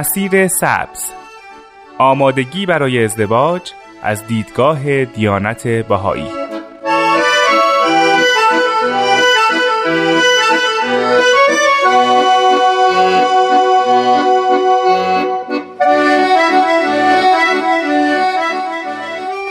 [0.00, 1.12] مسیر سبز.
[1.98, 3.72] آمادگی برای ازدواج
[4.02, 6.39] از دیدگاه دیانت بهایی.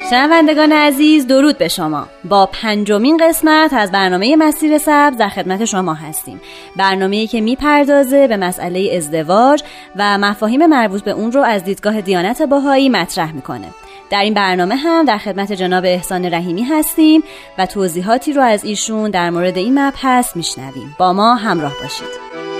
[0.09, 2.07] شنوندگان عزیز درود به شما.
[2.23, 6.41] با پنجمین قسمت از برنامه مسیر سبز در خدمت شما هستیم.
[6.75, 9.63] برنامه‌ای که می‌پردازه به مسئله ازدواج
[9.95, 13.67] و مفاهیم مربوط به اون رو از دیدگاه دیانت باهایی مطرح می‌کنه.
[14.09, 17.23] در این برنامه هم در خدمت جناب احسان رحیمی هستیم
[17.57, 20.95] و توضیحاتی رو از ایشون در مورد این مبحث میشنویم.
[20.99, 22.58] با ما همراه باشید.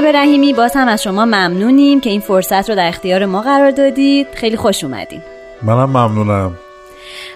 [0.00, 3.70] جناب رحیمی باز هم از شما ممنونیم که این فرصت رو در اختیار ما قرار
[3.70, 4.26] دادید.
[4.34, 5.20] خیلی خوش اومدین.
[5.62, 6.52] منم ممنونم.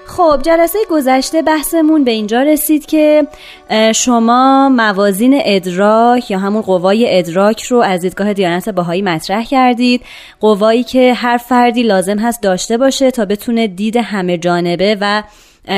[0.07, 3.27] خب جلسه گذشته بحثمون به اینجا رسید که
[3.95, 10.03] شما موازین ادراک یا همون قوای ادراک رو از دیدگاه دیانت باهایی مطرح کردید.
[10.41, 15.23] قوایی که هر فردی لازم هست داشته باشه تا بتونه دید همه جانبه و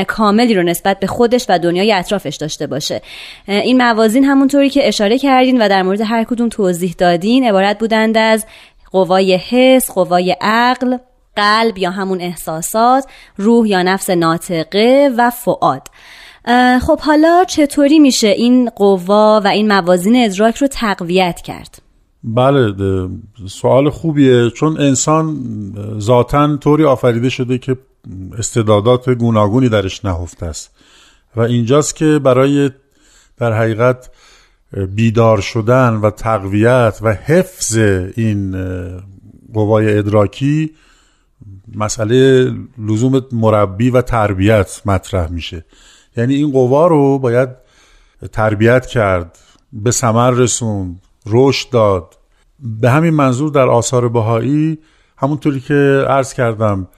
[0.08, 3.02] کاملی رو نسبت به خودش و دنیای اطرافش داشته باشه
[3.48, 8.16] این موازین همونطوری که اشاره کردین و در مورد هر کدوم توضیح دادین عبارت بودند
[8.16, 8.46] از
[8.92, 10.96] قوای حس، قوای عقل،
[11.36, 13.04] قلب یا همون احساسات،
[13.36, 15.88] روح یا نفس ناطقه و فعاد
[16.82, 21.78] خب حالا چطوری میشه این قوا و این موازین ادراک رو تقویت کرد؟
[22.24, 22.74] بله
[23.48, 25.36] سوال خوبیه چون انسان
[25.98, 27.76] ذاتا طوری آفریده شده که
[28.38, 30.70] استعدادات گوناگونی درش نهفته است.
[31.36, 32.70] و اینجاست که برای
[33.36, 34.10] در حقیقت
[34.94, 37.76] بیدار شدن و تقویت و حفظ
[38.16, 38.56] این
[39.54, 40.74] قوای ادراکی
[41.74, 45.64] مسئله لزوم مربی و تربیت مطرح میشه.
[46.16, 47.48] یعنی این قوا رو باید
[48.32, 49.38] تربیت کرد
[49.72, 52.14] به ثمر رسوند رشد داد.
[52.80, 54.78] به همین منظور در آثار بهایی
[55.18, 56.88] همونطوری که عرض کردم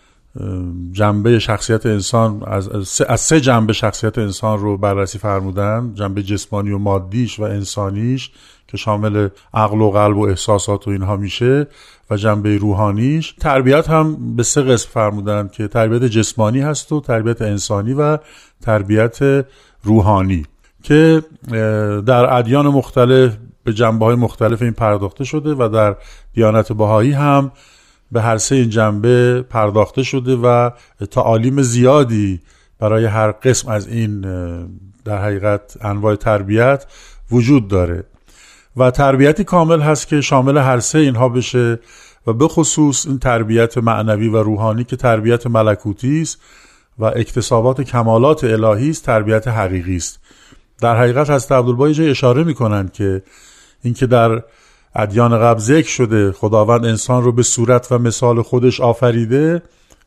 [0.93, 2.69] جنبه شخصیت انسان از,
[3.09, 8.31] از سه جنبه شخصیت انسان رو بررسی فرمودن جنبه جسمانی و مادیش و انسانیش
[8.69, 11.67] که شامل عقل و قلب و احساسات و اینها میشه
[12.11, 13.35] و جنبه روحانیش.
[13.41, 18.19] تربیت هم به سه قسم فرمودن که تربیت جسمانی هست و تربیت انسانی و
[18.63, 19.45] تربیت
[19.83, 20.47] روحانی
[20.83, 21.23] که
[22.07, 25.97] در ادیان مختلف به جنبه های مختلف این پرداخته شده و در
[26.35, 27.53] دیانت بهایی هم
[28.13, 30.71] به هر سه این جنبه پرداخته شده و
[31.11, 32.41] تعالیم زیادی
[32.79, 34.21] برای هر قسم از این
[35.05, 36.87] در حقیقت انواع تربیت
[37.31, 38.05] وجود داره.
[38.77, 41.79] و تربیتی کامل هست که شامل هر سه اینها بشه
[42.27, 46.39] و به خصوص این تربیت معنوی و روحانی که تربیت ملکوتی است
[46.99, 50.21] و اکتسابات کمالات الهی است تربیت حقیقی است.
[50.81, 53.23] در حقیقت هست عبدالبایی اشاره می‌کنند که
[53.83, 54.43] اینکه در
[54.99, 56.33] ادیان قبل ذکر شده.
[56.33, 59.63] خداوند انسان رو به صورت و مثال خودش آفریده.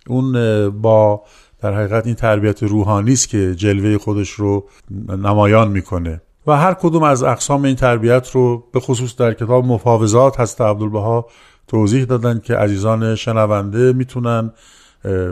[0.07, 0.33] اون
[0.69, 1.21] با
[1.61, 4.65] در حقیقت این تربیت روحانی است که جلوه خودش رو
[5.09, 6.21] نمایان می‌کنه.
[6.47, 11.25] و هر کدوم از اقسام این تربیت رو به خصوص در کتاب مفاوضات هست عبدالبها
[11.67, 14.53] توضیح دادن که عزیزان شنونده می‌تونن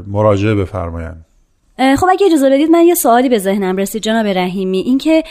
[0.07, 1.25] مراجعه بفرمایند.
[1.97, 4.79] خب اگه اجازه بدید من یه سوالی به ذهنم رسید جناب رحیمی.
[4.79, 5.23] اینکه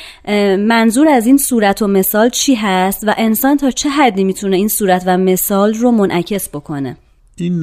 [0.59, 4.69] منظور از این صورت و مثال چی هست و انسان تا چه حدی می‌تونه این
[4.69, 6.97] صورت و مثال رو منعکس بکنه؟
[7.37, 7.61] این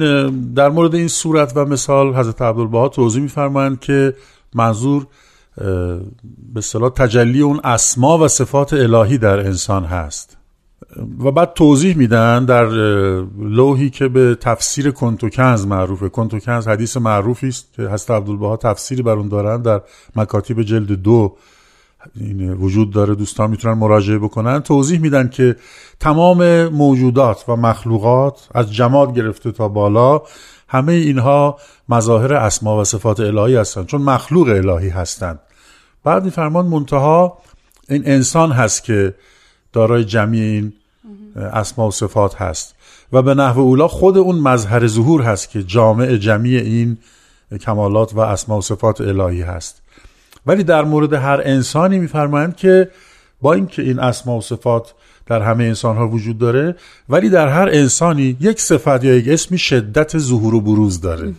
[0.54, 4.14] در مورد این صورت و مثال حضرت عبدالبها توضیح میفرمایند که
[4.54, 5.06] منظور
[6.54, 10.36] به صلاح تجلی اون اسما و صفات الهی در انسان هست.
[11.24, 12.66] و بعد توضیح میدن در
[13.38, 16.08] لوحی که به تفسیر کنتوکنز معروفه.
[16.08, 19.80] کنتوکنز حدیث معروفی است که حضرت عبدالبها تفسیری بر اون دارن در
[20.16, 21.36] مکاتیب جلد دو.
[22.14, 24.60] این وجود داره دوستان می‌تونن مراجعه بکنن.
[24.60, 25.56] توضیح میدن که
[26.00, 30.22] تمام موجودات و مخلوقات از جماد گرفته تا بالا
[30.68, 31.58] همه اینها
[31.88, 35.38] مظاهر اسما و صفات الهی هستند چون مخلوق الهی هستند
[36.04, 37.38] بعد این فرمان منتها
[37.88, 39.14] این انسان هست که
[39.72, 40.72] دارای جمعی این
[41.36, 42.74] اسما و صفات هست.
[43.12, 46.98] و به نحو اولا خود اون مظهر ظهور هست که جامع جمعی این
[47.60, 49.82] کمالات و اسما و صفات الهی هست.
[50.46, 52.90] ولی در مورد هر انسانی میفرمایند که
[53.40, 54.94] با اینکه این اسما و صفات
[55.26, 56.76] در همه انسان ها وجود داره
[57.08, 61.34] ولی در هر انسانی یک صفت یا یک اسمی شدت ظهور و بروز داره.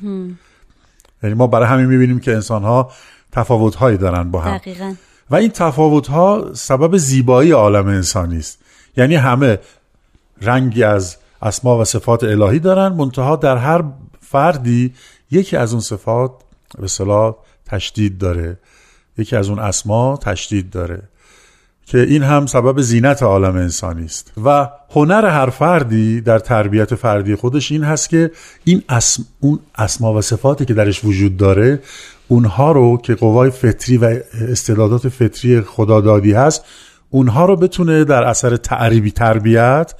[1.24, 2.92] یعنی ما برای همین می‌بینیم که انسان ها
[3.32, 4.58] تفاوت هایی دارن با هم.
[4.58, 4.94] دقیقا.
[5.30, 8.60] و این تفاوت ها سبب زیبایی عالم انسانی است.
[8.98, 9.60] یعنی همه
[10.42, 13.84] رنگی از اسما و صفات الهی دارن منتها در هر
[14.22, 14.94] فردی
[15.32, 16.32] یکی از اون صفات
[16.80, 17.36] به صلاح
[17.66, 18.58] تشدید داره.
[19.18, 21.02] یکی از اون اسما تشدید داره.
[21.86, 24.32] که این هم سبب زینت عالم انسانی است.
[24.44, 28.32] و هنر هر فردی در تربیت فردی خودش این هست که
[28.64, 31.80] این اسم اون اسما و صفاتی که درش وجود داره
[32.28, 34.20] اونها رو که قوای فطری و
[34.50, 36.66] استعدادات فطری خدادادی هست
[37.10, 39.94] اونها رو بتونه در اثر تعریبی تربیت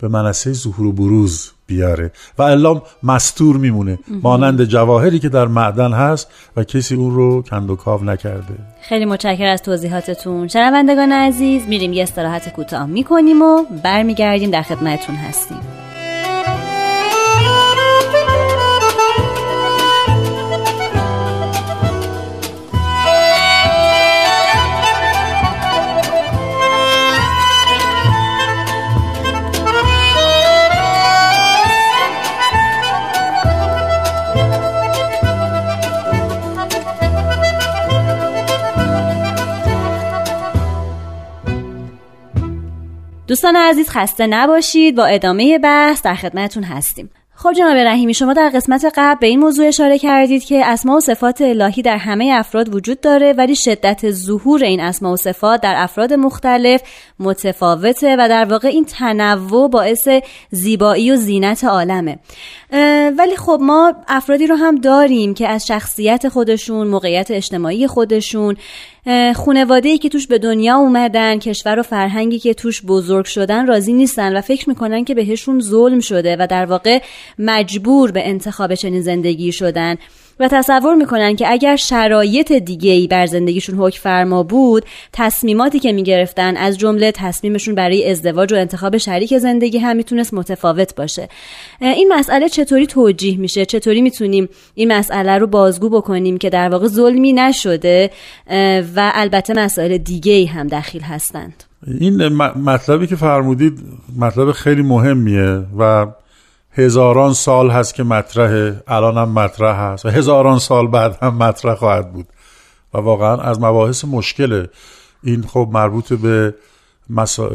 [0.00, 5.92] به منصه ظهور و بروز بیاره و الا مستور میمونه مانند جواهری که در معدن
[5.92, 8.54] هست و کسی اون رو کند و کاو نکرده.
[8.82, 10.48] خیلی متشکر از توضیحاتتون.
[10.48, 15.89] شنوندگان عزیز میریم یه استراحت کوتاه می‌کنیم و برمیگردیم در خدمتتون هستیم.
[43.40, 44.96] دوستان عزیز خسته نباشید.
[44.96, 47.10] با ادامه بحث در خدمتتون هستیم.
[47.34, 51.00] خب جناب رحیمی شما در قسمت قبل به این موضوع اشاره کردید که اسما و
[51.00, 55.74] صفات الهی در همه افراد وجود داره ولی شدت ظهور این اسما و صفات در
[55.76, 56.82] افراد مختلف
[57.20, 60.08] متفاوته و در واقع این تنوع باعث
[60.50, 62.18] زیبایی و زینت عالمه.
[63.18, 68.56] ولی خب ما افرادی رو هم داریم که از شخصیت خودشون موقعیت اجتماعی خودشون
[69.36, 73.92] خونواده ای که توش به دنیا اومدن کشور و فرهنگی که توش بزرگ شدن راضی
[73.92, 77.00] نیستن و فکر می‌کنن که بهشون ظلم شده و در واقع
[77.38, 79.96] مجبور به انتخاب چنین زندگی شدن.
[80.40, 85.92] و تصور می‌کنن که اگر شرایط دیگه ای بر زندگیشون حکم فرما بود تصمیماتی که
[85.92, 91.28] می‌گرفتن از جمله تصمیمشون برای ازدواج و انتخاب شریک زندگی هم می‌تونست متفاوت باشه.
[91.80, 96.86] این مسئله چطوری توجیه میشه؟ چطوری می‌تونیم این مسئله رو بازگو بکنیم که در واقع
[96.86, 98.10] ظلمی نشده؟
[98.96, 101.64] و البته مسائل دیگه ای هم دخیل هستند.
[102.00, 102.26] این
[102.64, 103.78] مطلبی که فرمودید
[104.18, 106.06] مطلب خیلی مهمیه و
[106.72, 111.74] هزاران سال هست که مطرحه الان هم مطرح هست و هزاران سال بعد هم مطرح
[111.74, 112.26] خواهد بود.
[112.94, 114.68] و واقعا از مباحث مشکله
[115.22, 116.54] این خب مربوط به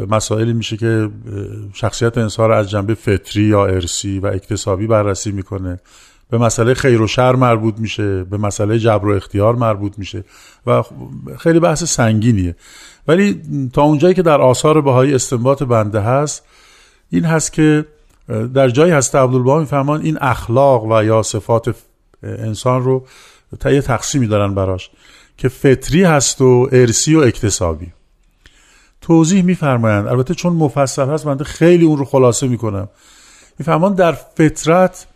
[0.09, 1.09] مسائلی میشه که
[1.73, 5.79] شخصیت انسان از جنبه فطری یا ارسی و اکتسابی بررسی می‌کنه.
[6.29, 10.23] به مسئله خیر و شر مربوط میشه به مسئله جبر و اختیار مربوط میشه
[10.67, 10.83] و
[11.37, 12.55] خیلی بحث سنگینیه.
[13.07, 13.41] ولی
[13.73, 16.43] تا اونجایی که در آثار بهایی استنباط بنده هست
[17.09, 17.85] این هست که
[18.27, 21.75] در جایی هست عبدالبها میفهمان این اخلاق و یا صفات
[22.23, 23.05] انسان رو
[23.59, 24.89] تا یه تقسیمی دارن براش
[25.37, 27.91] که فطری هست و ارسی و اکتسابی.
[29.01, 30.07] توضیح میفرمایند.
[30.07, 32.89] البته چون مفصل هست من خیلی اون رو خلاصه می‌کنم.
[33.59, 35.07] میفرمان در فطرت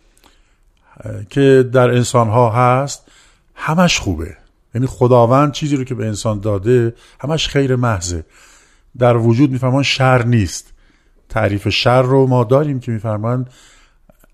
[1.30, 3.08] که در انسان ها هست
[3.56, 4.38] همش خوبه.
[4.76, 8.26] یعنی خداوند چیزی رو که به انسان داده همش خیر محضه.
[8.98, 10.74] در وجود میفرمان شر نیست.
[11.30, 13.50] تعریف شر رو ما داریم که میفرمایند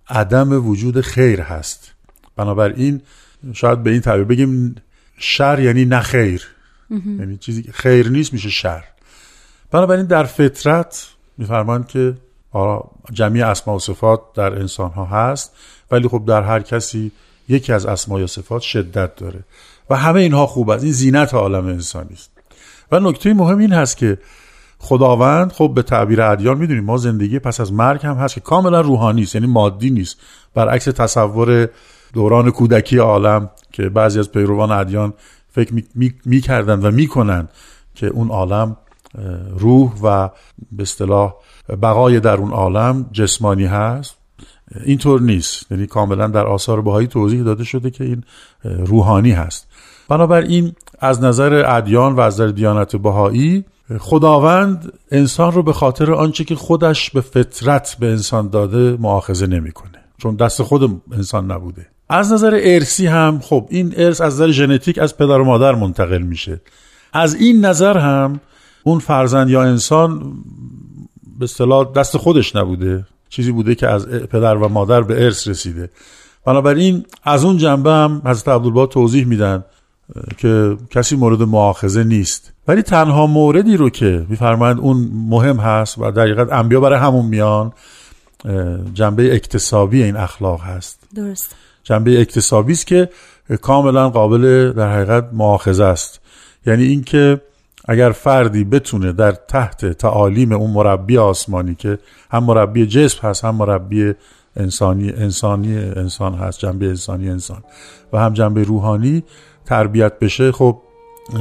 [0.09, 1.91] عدم وجود خیر هست.
[2.35, 3.01] بنابراین
[3.53, 4.75] شاید به این تعبیر بگیم
[5.17, 6.47] شر یعنی نه خیر.
[6.89, 8.83] یعنی چیزی خیر نیست میشه شر.
[9.71, 12.13] بنابراین در فطرت میفرمایند که
[13.13, 15.51] جمعی اسما و صفات در انسان ها هست
[15.91, 17.11] ولی خب در هر کسی
[17.49, 19.39] یکی از اسما و صفات شدت داره.
[19.89, 20.83] و همه اینها خوب است.
[20.83, 22.31] این زینت عالم انسانی است.
[22.91, 24.17] و نکته مهم این هست که
[24.86, 28.82] خداوند خب به تعبیر ادیان می‌دونیم ما زندگی پس از مرگ هم هست که کاملا
[28.82, 30.18] روحانی است یعنی مادی نیست.
[30.54, 31.70] برعکس تصور
[32.13, 35.13] دوران کودکی عالم که بعضی از پیروان ادیان
[35.51, 35.74] فکر
[36.25, 37.50] می‌کردند می، و می‌کنند
[37.96, 38.77] که اون عالم
[39.58, 40.30] روح و
[40.72, 41.34] به اصطلاح
[41.82, 44.15] بقای در اون عالم جسمانی هست.
[44.86, 48.24] اینطور نیست یعنی کاملا در آثار بهایی توضیح داده شده که این
[48.63, 49.68] روحانی هست.
[50.10, 53.65] بنابراین از نظر ادیان و از نظر دیانت بهایی
[54.00, 60.00] خداوند انسان رو به خاطر آنچه که خودش به فطرت به انسان داده معاخذه نمی‌کنه.
[60.18, 61.88] چون دست خود انسان نبوده.
[62.10, 66.22] از نظر ارسی هم خب این ارث از نظر ژنتیک از پدر و مادر منتقل
[66.22, 66.62] میشه.
[67.13, 68.39] از این نظر هم
[68.84, 70.34] اون فرزند یا انسان
[71.39, 73.06] به اصطلاح دست خودش نبوده.
[73.30, 75.89] چیزی بوده که از پدر و مادر به ارث رسیده.
[76.46, 79.63] بنابراین از اون جنبه هم حضرت عبدالبها توضیح میدن
[80.38, 82.53] که کسی مورد معاخذه نیست.
[82.67, 87.74] ولی تنها موردی رو که میفرمایند اون مهم هست و در انبیا برای همون میان
[88.93, 91.00] جنبه اکتسابی این اخلاق هست.
[91.15, 91.55] درست.
[91.83, 93.09] جنبه اکتسابی است که
[93.62, 96.19] کاملا قابل در حقیقت معاخذه است.
[96.65, 97.41] یعنی اینکه
[97.88, 102.00] اگر فردی بتونه در تحت تعالیم اون مربی آسمانی که
[102.31, 104.13] هم مربی جسم هست هم مربی
[104.55, 107.63] انسانی انسانی انسان هست جنبه انسانی انسان
[108.13, 109.24] و هم جنبه روحانی
[109.65, 110.77] تربیت بشه خب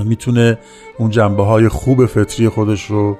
[0.04, 0.58] می‌تونه
[0.98, 3.16] اون جنبه های خوب فطری خودش رو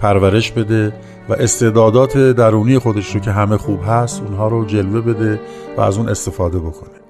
[0.00, 0.92] پرورش بده
[1.28, 5.40] و استعدادات درونی خودش رو که همه خوب هست اونها رو جلوه بده
[5.76, 7.02] و از اون استفاده بکنه.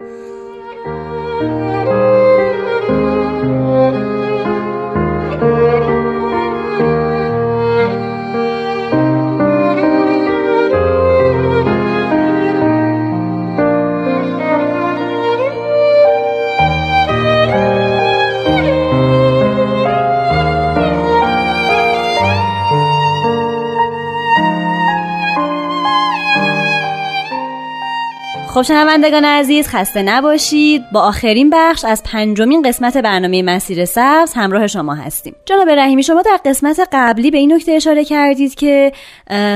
[28.52, 30.82] خب شنوندگان عزیز خسته نباشید.
[30.92, 35.34] با آخرین بخش از پنجمین قسمت برنامه مسیر سبز همراه شما هستیم.
[35.44, 38.92] جناب رحیمی شما در قسمت قبلی به این نکته اشاره کردید که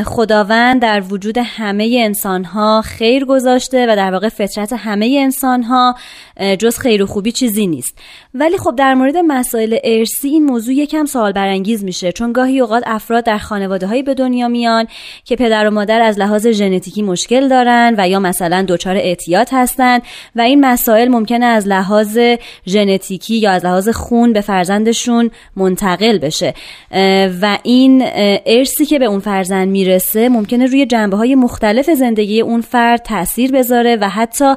[0.05, 5.95] خداوند در وجود همه انسانها خیر گذاشته و در واقع فطرت همه انسانها
[6.59, 7.99] جز خیر و خوبی چیزی نیست.
[8.39, 12.83] ولی خب در مورد مسائل ارسی این موضوع یکم سوال برانگیز میشه چون گاهی اوقات
[12.87, 14.87] افراد در خانواده های به دنیا میان
[15.25, 20.03] که پدر و مادر از لحاظ ژنتیکی مشکل دارن و یا مثلا دچار اعتیاد هستند
[20.37, 22.19] و این مسائل ممکنه از لحاظ
[22.67, 26.55] ژنتیکی یا از لحاظ خون به فرزندشون منتقل بشه.
[27.43, 28.05] و این
[28.47, 33.53] ارسی که به اون فرزند می‌رسه ممکنه روی جنبه های مختلف زندگی اون فرد تاثیر
[33.53, 34.55] بذاره و حتی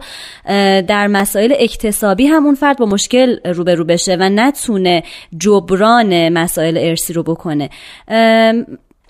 [0.88, 3.38] در مسائل اکتسابی هم اون فرد با مشکل
[3.69, 5.03] روبرو بشه و نتونه
[5.38, 7.69] جبران مسائل ارسی رو بکنه.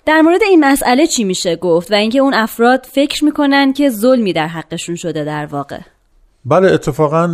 [0.06, 4.32] در مورد این مسئله چی میشه گفت و اینکه اون افراد فکر می‌کنن که ظلمی
[4.32, 5.78] در حقشون شده در واقع؟
[6.44, 7.26] بله اتفاقا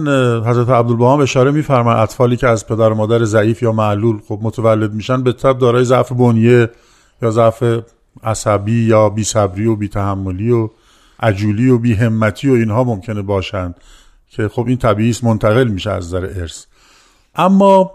[0.46, 4.92] حضرت عبدالبهام اشاره میفرمایند اطفالی که از پدر و مادر ضعیف یا معلول خب متولد
[4.92, 6.70] میشن به طب دارای ضعف بنیه
[7.22, 7.64] یا ضعف
[8.24, 10.70] عصبی یا بی صبری و بی تحملی و
[11.20, 13.74] عجولی و بی همتی و اینها ممکنه باشند
[14.30, 16.64] که خب این طبیعی منتقل میشه از نظر ارث.
[17.36, 17.90] اما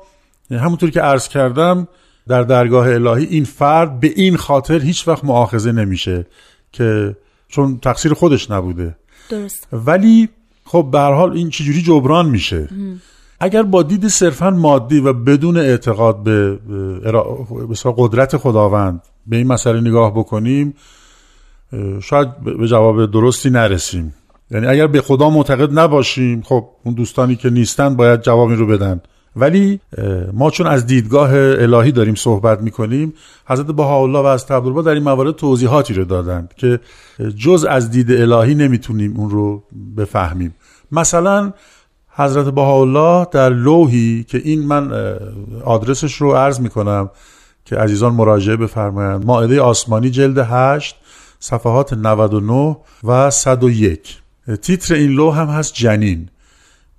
[0.52, 1.88] همونطور که عرض کردم
[2.28, 6.26] در درگاه الهی این فرد به این خاطر هیچ وقت معاخذه نمیشه
[6.72, 7.16] که
[7.48, 8.96] چون تقصیر خودش نبوده.
[9.30, 9.68] درست.
[9.74, 10.30] ولی
[10.66, 12.70] خب به حال این چجوری جبران میشه؟
[13.40, 16.60] اگر با دید صرفا مادی و بدون اعتقاد به
[17.98, 20.74] قدرت خداوند به این مسئله نگاه بکنیم
[22.02, 24.14] شاید به جواب درستی نرسیم.
[24.52, 29.02] یعنی اگر به خدا معتقد نباشیم خب اون دوستانی که نیستن باید جوابی رو بدن.
[29.36, 29.80] ولی
[30.34, 33.14] ما چون از دیدگاه الهی داریم صحبت می‌کنیم
[33.46, 36.80] حضرت بهاءالله و از عبدالبا در این موارد توضیحاتی رو دادند که
[37.38, 39.64] جز از دید الهی نمی‌تونیم اون رو
[39.98, 40.56] بفهمیم.
[40.92, 41.54] مثلا
[42.10, 44.92] حضرت بهاءالله در لوحی که این من
[45.66, 47.10] آدرسش رو عرض می‌کنم
[47.66, 50.96] که عزیزان مراجعه بفرمایند ماعده آسمانی جلد 8
[51.40, 54.18] صفحات 99 و 101
[54.62, 56.30] تیتر این لوح هم هست جنین.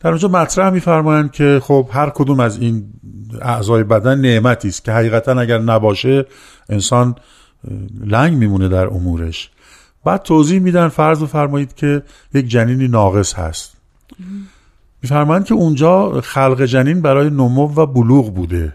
[0.02, 2.84] در اونجا مطرح میفرمایند که خب هر کدوم از این
[3.42, 6.26] اعضای بدن نعمتی است که حقیقتا اگر نباشه
[6.68, 7.14] انسان
[8.04, 9.50] لنگ میمونه در امورش.
[10.04, 12.02] بعد توضیح میدن فرض فرمایید که
[12.34, 13.72] یک جنینی ناقص هست.
[15.02, 18.72] میفرمایند که اونجا خلق جنین برای نمو و بلوغ بوده.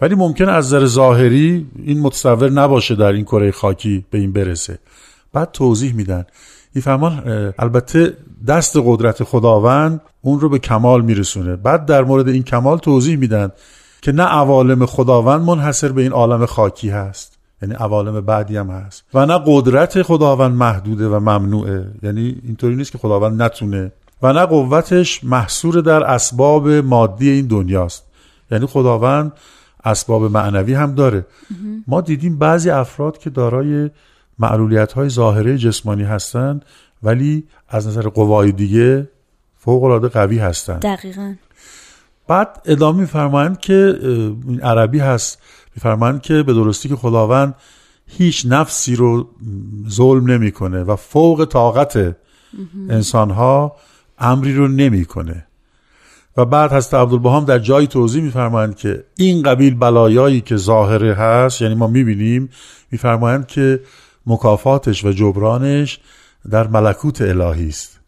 [0.00, 4.78] ولی ممکن از نظر ظاهری این متصور نباشه در این کره خاکی به این برسه.
[5.32, 6.24] بعد توضیح میدن
[6.76, 7.22] میفرمان
[7.58, 8.16] البته
[8.46, 11.56] دست قدرت خداوند اون رو به کمال میرسونه.
[11.56, 13.50] بعد در مورد این کمال توضیح میدن
[14.02, 19.04] که نه عوالم خداوند منحصر به این عالم خاکی هست یعنی عوالم بعدی هم هست
[19.14, 21.86] و نه قدرت خداوند محدوده و ممنوعه.
[22.02, 23.92] یعنی اینطوری نیست که خداوند نتونه.
[24.22, 28.04] و نه قوتش محصور در اسباب مادی این دنیاست.
[28.50, 29.32] یعنی خداوند
[29.84, 31.26] اسباب معنوی هم داره.
[31.86, 33.90] ما دیدیم بعضی افراد که دارای
[34.38, 36.64] معلولیت های ظاهره جسمانی هستند
[37.02, 39.08] ولی از نظر قوای دیگه
[39.56, 40.82] فوق العاده قوی هستند.
[40.82, 41.34] دقیقا.
[42.28, 43.98] بعد ادامه میفرمایند که
[44.48, 45.38] این عربی هست
[45.74, 47.54] میفرمایند که به درستی که خداوند
[48.06, 49.28] هیچ نفسی رو
[49.88, 52.16] ظلم نمی‌کنه و فوق طاقت
[52.88, 53.76] انسان ها
[54.18, 55.46] امری رو نمی‌کنه.
[56.36, 61.62] و بعد هست عبدالبهام در جایی توضیح میفرمایند که این قبیل بلایایی که ظاهره هست
[61.62, 62.48] یعنی ما می‌بینیم
[62.90, 63.80] میفرمایند که
[64.26, 66.00] مکافاتش و جبرانش
[66.50, 68.00] در ملکوت الهی است.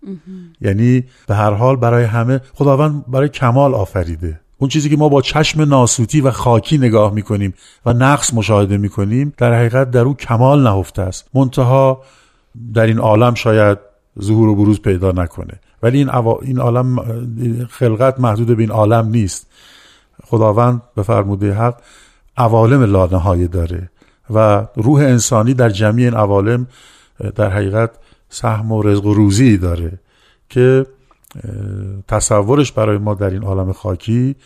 [0.61, 4.41] یعنی به هر حال برای همه خداوند برای کمال آفریده.
[4.59, 7.55] اون چیزی که ما با چشم ناسوتی و خاکی نگاه می‌کنیم
[7.87, 11.29] و نقص مشاهده می‌کنیم در حقیقت در او کمال نهفته است.
[11.35, 12.03] منتها
[12.75, 13.79] در این عالم شاید
[14.23, 15.61] ظهور و بروز پیدا نکنه.
[15.83, 16.11] ولی این,
[16.43, 16.97] این عالم
[17.71, 19.47] خلقت محدود به این عالم نیست.
[20.25, 21.81] خداوند به فرموده حق
[22.37, 23.91] عوالم لانهایی داره.
[24.31, 26.67] و روح انسانی در جمعی این عوالم
[27.35, 27.91] در حقیقت
[28.29, 30.01] سهم و رزق و روزی داره
[30.49, 30.87] که
[32.09, 34.37] تصورش برای ما در این عالم خاکی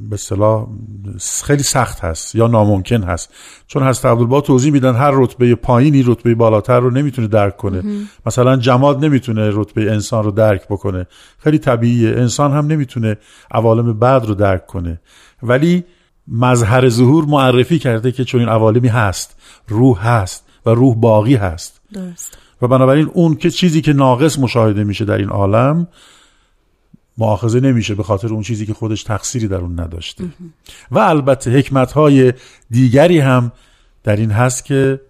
[0.00, 0.66] به اصطلاح
[1.44, 3.34] خیلی سخت هست یا ناممکن هست.
[3.66, 7.82] چون هست عبدالبا توضیح میدن هر رتبه پایینی رتبه بالاتر رو نمی‌تونه درک کنه.
[8.26, 11.06] مثلا جماد نمی‌تونه رتبه انسان رو درک بکنه.
[11.38, 12.08] خیلی طبیعیه.
[12.10, 13.16] انسان هم نمی‌تونه
[13.50, 15.00] عوالم بعد رو درک کنه.
[15.42, 15.84] ولی
[16.28, 19.36] مظهر ظهور معرفی کرده که چون این عوالمی هست
[19.68, 21.80] روح هست و روح باقی هست.
[21.92, 22.38] درست.
[22.62, 25.88] و بنابراین اون که چیزی که ناقص مشاهده میشه در این عالم
[27.18, 30.24] معاخذه نمیشه به خاطر اون چیزی که خودش تقصیری در اون نداشته.
[30.90, 32.32] و البته حکمت های
[32.70, 33.52] دیگری هم
[34.04, 35.00] در این هست که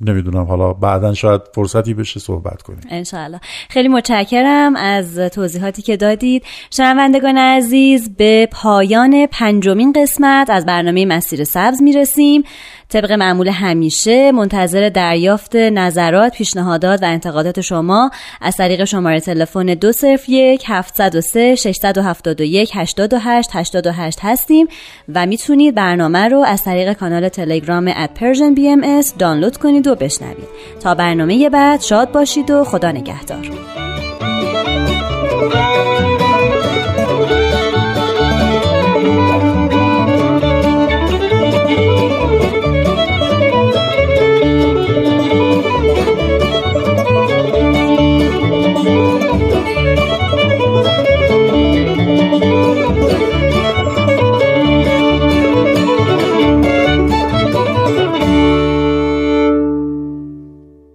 [0.00, 0.44] نمی‌دونم.
[0.44, 2.80] حالا بعدا شاید فرصتی بشه صحبت کنیم.
[2.90, 3.40] انشاءالله.
[3.68, 6.44] خیلی متشکرم از توضیحاتی که دادید.
[6.70, 12.42] شنوندگان عزیز به پایان پنجمین قسمت از برنامه مسیر سبز می‌رسیم.
[12.88, 20.62] طبق معمول همیشه منتظر دریافت نظرات پیشنهادات و انتقادات شما از طریق شماره تلفن 201
[20.66, 24.66] 703 671 828 828 هستیم
[25.14, 30.48] و می‌تونید برنامه رو از طریق کانال تلگرام at Persian BMS دانلود کنید و بشنوید.
[30.82, 33.50] تا برنامه بعد شاد باشید و خدا نگهدار.